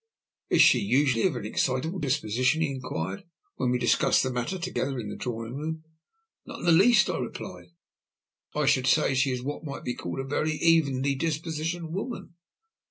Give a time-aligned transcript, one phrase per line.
[0.49, 3.23] "Is she usually of an excitable disposition?" he inquired,
[3.57, 5.83] when we discussed the matter together in the drawing room.
[6.43, 7.67] "Not in the least," I replied.
[8.55, 12.33] "I should say she is what might be called a very evenly dispositioned woman."